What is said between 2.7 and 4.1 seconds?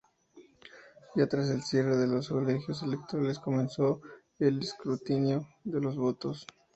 electorales comenzó